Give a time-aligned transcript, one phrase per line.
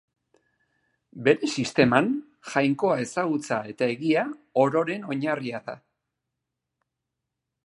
[1.27, 2.09] Bere sisteman,
[2.53, 4.27] Jainkoa ezagutza eta egia
[4.67, 5.81] ororen oinarria da.